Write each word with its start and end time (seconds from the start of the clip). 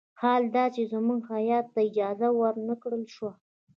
حال 0.21 0.43
دا 0.55 0.65
چې 0.75 0.81
زموږ 0.93 1.21
هیات 1.33 1.65
ته 1.73 1.79
اجازه 1.89 2.27
ور 2.39 2.55
نه 2.67 2.75
کړل 2.81 3.03
شوه. 3.15 3.31